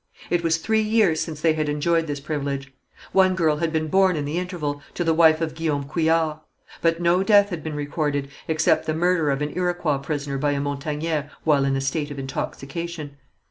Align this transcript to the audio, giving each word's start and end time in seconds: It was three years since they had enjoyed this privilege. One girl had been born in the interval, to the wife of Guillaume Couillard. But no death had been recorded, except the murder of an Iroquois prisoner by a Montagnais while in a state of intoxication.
It 0.31 0.43
was 0.43 0.57
three 0.57 0.81
years 0.81 1.19
since 1.19 1.41
they 1.41 1.53
had 1.53 1.69
enjoyed 1.69 2.07
this 2.07 2.19
privilege. 2.19 2.73
One 3.11 3.35
girl 3.35 3.57
had 3.57 3.71
been 3.71 3.87
born 3.87 4.15
in 4.15 4.25
the 4.25 4.39
interval, 4.39 4.81
to 4.95 5.03
the 5.03 5.13
wife 5.13 5.41
of 5.41 5.53
Guillaume 5.53 5.87
Couillard. 5.87 6.39
But 6.81 6.99
no 6.99 7.21
death 7.21 7.49
had 7.49 7.63
been 7.63 7.75
recorded, 7.75 8.29
except 8.47 8.87
the 8.87 8.95
murder 8.95 9.29
of 9.29 9.43
an 9.43 9.53
Iroquois 9.55 9.99
prisoner 9.99 10.39
by 10.39 10.53
a 10.53 10.59
Montagnais 10.59 11.29
while 11.43 11.65
in 11.65 11.75
a 11.75 11.81
state 11.81 12.09
of 12.09 12.17
intoxication. 12.17 13.17